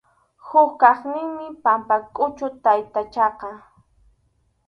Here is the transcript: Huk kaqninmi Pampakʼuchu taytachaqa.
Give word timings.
Huk 0.47 0.69
kaqninmi 0.81 1.47
Pampakʼuchu 1.63 2.47
taytachaqa. 2.63 3.49